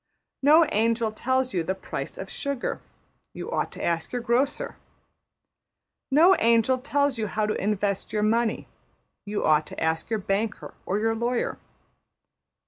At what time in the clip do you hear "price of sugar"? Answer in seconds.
1.75-2.81